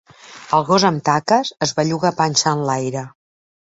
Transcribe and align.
El 0.59 0.65
gos 0.69 0.85
amb 0.89 1.03
taques 1.11 1.53
es 1.69 1.77
belluga 1.83 2.15
panxa 2.25 2.59
enlaire. 2.59 3.09